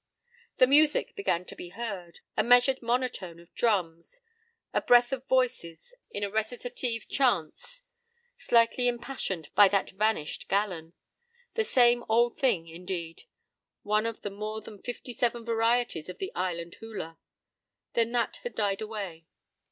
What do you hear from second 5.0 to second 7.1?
of voices in a recitative